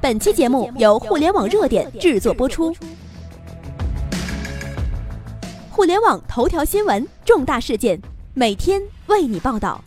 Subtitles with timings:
[0.00, 2.72] 本期节目由互联网热点制作播出。
[5.70, 8.00] 互联网头条新闻，重大事件，
[8.32, 9.82] 每天为你报道。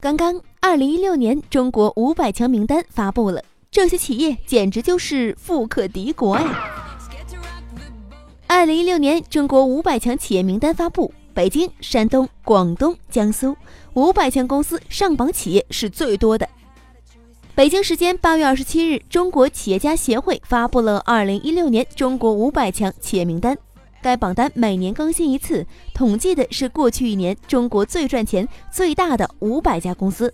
[0.00, 6.64] 刚刚，二零一六年中国五百强名单发布了，这些企业简直就是富可敌国呀！
[8.46, 13.56] 二零一六年中国五百强企业名单发布，北京、山东、广东、江苏
[13.94, 16.46] 五百强公司上榜企业是最多的。
[17.60, 23.54] 北京时间八月二十七日，中国企业家协会发布了二零一六年中国五百强企业名单。
[24.00, 30.32] 该榜单每年更新一次，统计的是过去一年中国最赚钱、最大的五百家公司。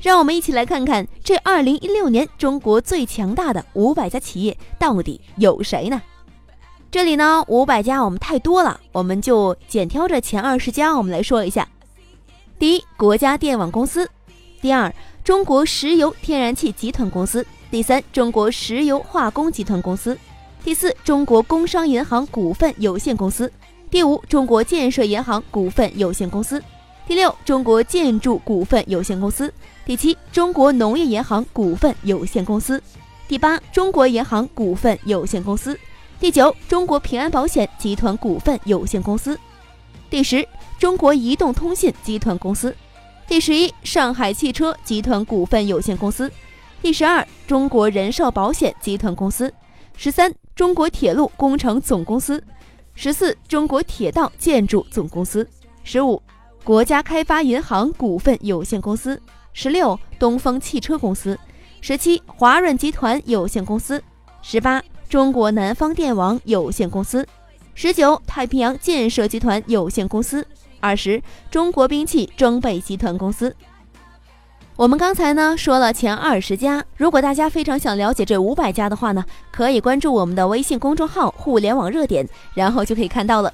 [0.00, 6.00] 让我们一起来看看这二零一六年中国最强大的五百家企业到底有谁呢？
[6.92, 11.68] 这里呢，五百家我们太多了，我们就简挑着前二十家我们来说一下。
[12.56, 14.04] 第一，国家电网公司；
[14.60, 14.94] 第二，
[15.28, 20.16] 中国石油天然气集团公司；第三，中国石油化工集团公司。
[20.64, 23.46] 第四，中国工商银行股份有限公司；
[23.90, 26.58] 第五，中国建设银行股份有限公司；
[27.06, 29.46] 第六，中国建筑股份有限公司；
[29.84, 32.78] 第七，中国农业银行股份有限公司；
[33.28, 35.74] 第八，中国银行股份有限公司；
[36.18, 39.34] 第九，中国平安保险集团股份有限公司；
[40.08, 42.70] 第十，中国移动通信集团公司；
[43.28, 46.26] 第十一，上海汽车集团股份有限公司；
[46.80, 49.50] 第十二，中国人寿保险集团公司；
[49.96, 50.34] 十三。
[50.56, 52.42] 中国铁路工程总公司，
[52.94, 55.46] 十四；中国铁道建筑总公司，
[55.84, 56.20] 十五；
[56.64, 59.20] 国家开发银行股份有限公司，
[59.52, 61.38] 十六；东风汽车公司，
[61.80, 64.02] 十七；华润集团有限公司，
[64.42, 67.24] 十八；中国南方电网有限公司，
[67.74, 70.44] 十九；太平洋建设集团有限公司，
[70.80, 73.54] 二十；中国兵器装备集团公司。
[74.76, 83.52] 我们刚才呢说了前二十家，如果大家非常想了解这五百家的话呢，可以关注我们的微信公众号“互联网热点”，然后就可以看到了。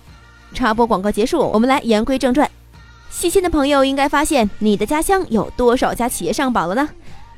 [0.52, 2.48] 插播广告结束，我们来言归正传。
[3.10, 6.88] 细心的朋友应该发现，你的家乡有多少家企业上榜了呢？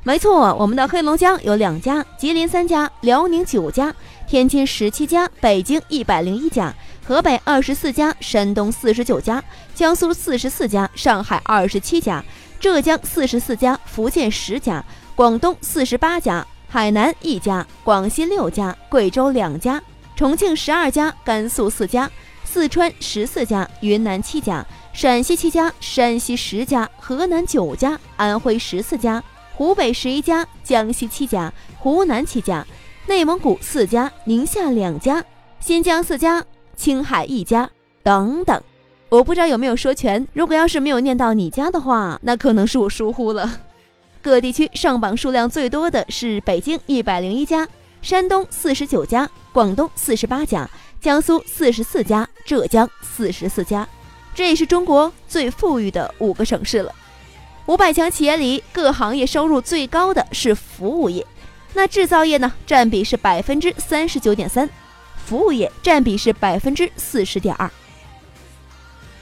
[0.02, 3.94] 没错，我们的黑龙江有两家，吉林三家，辽宁九家，
[4.26, 6.74] 天津十七家，北京一百零一家，
[7.06, 9.42] 河北二十四家，山东四十九家，
[9.76, 12.24] 江苏四十四家，上海二十七家。
[12.58, 14.84] 浙江四十四家，福建十家，
[15.14, 19.80] 广东四十八家，海南一家，广西六家，贵州两家，
[20.16, 22.10] 重庆十二家，甘肃四家，
[22.42, 29.22] 四川十四家，云南七家，陕西七家，山西十家，河南九家，安徽十四家，
[29.54, 32.66] 湖北十一家，江西七家，湖南七家，
[33.06, 35.24] 内蒙古四家，宁夏两家，
[35.60, 36.44] 新疆四家，
[36.76, 37.68] 青海一家，
[38.02, 38.62] 等等。
[39.08, 43.60] 我不知道有没有说全，如果要是没有念到你家的话，那可能是我疏忽了。
[44.22, 47.66] 各地区上榜数量最多的是北京一百零一家，
[48.02, 50.68] 山东四十九家，广东四十八家，
[51.00, 53.88] 江苏四十四家，浙江四十四家，
[54.34, 56.92] 这也是中国最富裕的五个省市了。
[57.66, 61.24] 五百强企业里，各行业收入最高的是服务业，
[61.74, 64.68] 那制造业呢，占比是百分之三十九点三，
[65.26, 67.68] 服务业占比是百分之四十点二。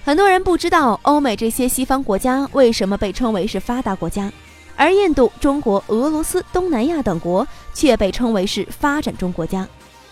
[0.04, 4.31] 很多人不知道，欧美这些西方国家为什么被称为是发达国家，
[4.76, 9.66] 而印度、中国、俄罗斯、东南亚等国却被称为是发展中国家。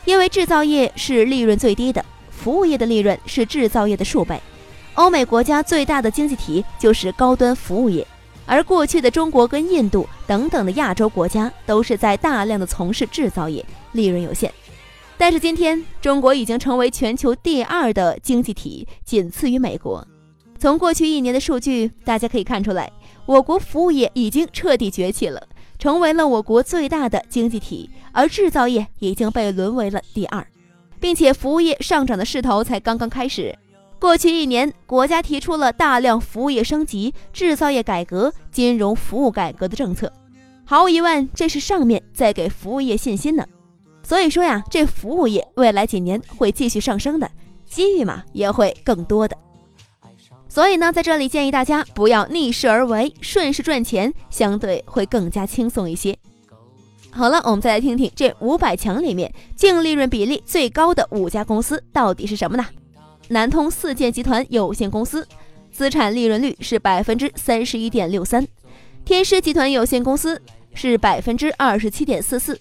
[0.06, 4.40] 因为制造业是利润最低的，服务业的利润是制造业的数倍。
[4.94, 8.06] 欧美国家最大的经济体就是高端服务业，
[8.46, 14.50] 而过去的中国跟印度等等的亚洲国家都是在大量的从事制造业，利润有限。
[15.18, 20.06] 但是今天，中国已经成为全球第二的经济体，仅次于美国。
[20.58, 22.90] 从过去一年的数据，大家可以看出来，
[23.26, 25.40] 我国服务业已经彻底崛起了，
[25.78, 30.44] 成为了我国最大的经济体，而制造业已经被沦为了第二，
[30.98, 33.56] 并且服务业上涨的势头才刚刚开始。
[34.00, 40.12] 过去一年，国家提出了大量服务业升级、制造业改革、金融服务改革的政策，
[40.64, 43.44] 毫无疑问，这是上面在给服务业信心呢。
[44.02, 47.30] 所以说呀，这服务业未来几年会继续上升的，
[47.64, 49.36] 机遇嘛也会更多的。
[50.48, 56.14] 所以呢，在这里建议大家不要逆势而为，顺势赚钱，相对会更加轻松一些。
[57.10, 62.66] 好了，我们再来听听这五百强里面净利润比例最高的五家公司到底是什么呢？
[63.28, 65.26] 南通四建集团有限公司，
[65.70, 68.42] 资产利润率是百分之三十一点六三；
[69.04, 70.42] 天狮集团有限公司
[70.74, 72.60] 是百分之二十七点四四。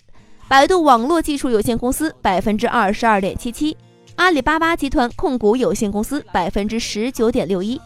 [0.51, 3.77] 百度网络技术有限公司百分之二十二点七七，
[4.17, 7.79] 阿里巴巴集团控股有限公司百分之十九点六一，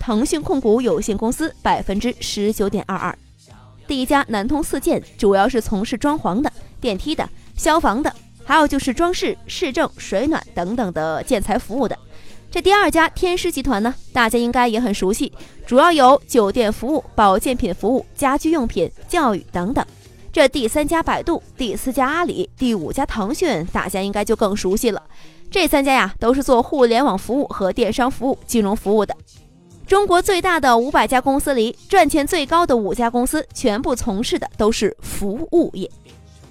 [0.00, 3.16] 腾讯控股有限公司百分之十九点二二。
[3.86, 7.24] 第一家南通四建主要是从事装潢的，电梯的、
[7.56, 8.12] 消防的，
[8.44, 11.96] 还有就是装饰、市政、水暖等等的建材服务的。
[12.50, 15.32] 这第二家天狮集团呢，大家应该也很熟悉，
[15.64, 19.86] 主要有酒店服务、保健品服务、家居用品、教育等等。
[20.38, 25.02] 这第三家百度，第四家阿里，第五家腾讯，大家应该就更熟悉了。
[25.50, 29.12] 这三家呀，都是做互联网服务和电商服务、金融服务的。
[29.84, 35.90] 中国最大的五百家公司里，赚钱最高的五家公司，全部从事的都是服务业。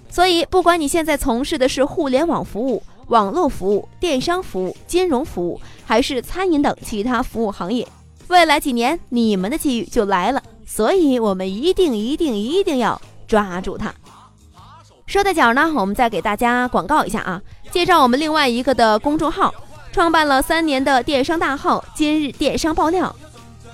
[0.10, 7.88] 所以，不管你现在从事的是互联网服务、网络服务、电商服务、金融服务，还是餐饮等其他服务行业，
[8.28, 10.44] 未来几年你们的机遇就来了。
[10.66, 13.94] 所以，我们一定、一定、一定要抓住他。
[15.06, 17.42] 说到脚呢，我们再给大家广告一下啊，
[17.72, 19.54] 介绍我们另外一个的公众号，
[19.92, 23.16] 创办了三年的电商大号“今日电商爆料”。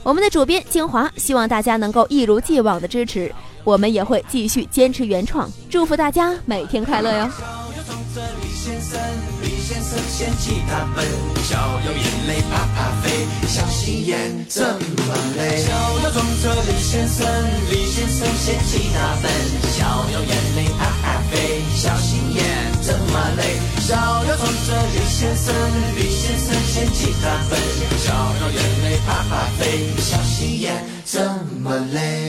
[0.03, 3.33] 我们的主编精华，希望大家能够一如既往的支持，
[3.63, 7.29] 我们也会继续坚持原创，祝福大家每天快乐哟。
[9.73, 11.03] 先生掀起他本，
[11.43, 15.63] 小妖眼泪啪啪飞，小心眼这么累。
[15.65, 15.73] 小
[16.03, 17.25] 妖装着李先生，
[17.71, 19.31] 李先生掀起他本，
[19.73, 19.81] 小
[20.13, 22.45] 妖眼泪啪啪飞，小心眼
[22.83, 23.57] 这么累。
[23.81, 25.51] 小妖装着李先生，
[25.97, 27.59] 李先生掀起他本，
[27.97, 31.19] 小妖眼泪啪啪飞，小心眼这
[31.63, 32.22] 么累。